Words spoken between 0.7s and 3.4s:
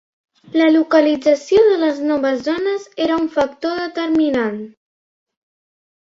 localització de les noves zones era un